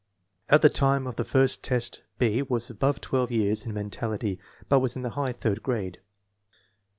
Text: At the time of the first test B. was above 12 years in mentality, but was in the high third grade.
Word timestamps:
At 0.49 0.63
the 0.63 0.69
time 0.71 1.05
of 1.05 1.17
the 1.17 1.23
first 1.23 1.61
test 1.63 2.01
B. 2.17 2.41
was 2.41 2.71
above 2.71 3.01
12 3.01 3.29
years 3.31 3.65
in 3.67 3.73
mentality, 3.75 4.39
but 4.67 4.79
was 4.79 4.95
in 4.95 5.03
the 5.03 5.11
high 5.11 5.31
third 5.31 5.61
grade. 5.61 5.99